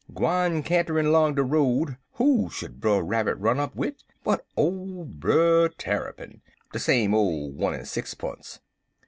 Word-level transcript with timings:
Gwine 0.15 0.63
canterin' 0.63 1.11
long 1.11 1.35
de 1.35 1.43
road, 1.43 1.95
who 2.13 2.49
should 2.49 2.81
Brer 2.81 3.03
Rabbit 3.03 3.35
run 3.35 3.59
up 3.59 3.75
wid 3.75 4.01
but 4.23 4.43
ole 4.57 5.05
Brer 5.05 5.69
Tarrypin 5.69 6.41
de 6.73 6.79
same 6.79 7.13
ole 7.13 7.51
one 7.51 7.75
en 7.75 7.81
sixpunce. 7.85 8.61